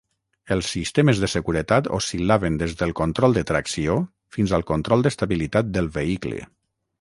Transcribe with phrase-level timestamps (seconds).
[0.53, 3.99] Els sistemes de seguretat oscil·laven des del control de tracció
[4.39, 6.41] fins al control d'estabilitat del vehicle.